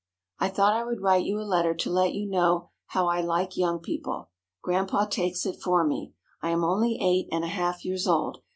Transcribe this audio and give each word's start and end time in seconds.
I 0.39 0.49
thought 0.49 0.73
I 0.73 0.83
would 0.83 0.99
write 0.99 1.25
you 1.27 1.39
a 1.39 1.43
letter 1.43 1.75
to 1.75 1.89
let 1.91 2.15
you 2.15 2.27
know 2.27 2.69
how 2.87 3.05
I 3.05 3.21
like 3.21 3.55
Young 3.55 3.77
People. 3.77 4.31
Grandpa 4.63 5.05
takes 5.05 5.45
it 5.45 5.61
for 5.61 5.85
me. 5.85 6.15
I 6.41 6.49
am 6.49 6.63
only 6.63 6.97
eight 6.99 7.27
and 7.31 7.43
a 7.43 7.47
half 7.47 7.85
years 7.85 8.07
old. 8.07 8.41